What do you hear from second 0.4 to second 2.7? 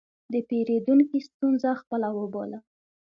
پیرودونکي ستونزه خپله وبوله.